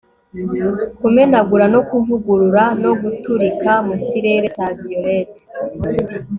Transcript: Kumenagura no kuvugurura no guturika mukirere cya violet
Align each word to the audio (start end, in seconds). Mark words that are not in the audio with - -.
Kumenagura 0.99 1.65
no 1.73 1.81
kuvugurura 1.89 2.63
no 2.83 2.91
guturika 3.01 3.71
mukirere 3.87 4.45
cya 4.55 4.67
violet 4.79 5.33